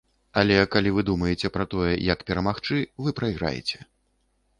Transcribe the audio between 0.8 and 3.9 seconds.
вы думаеце пра тое, як перамагчы, вы прайграеце.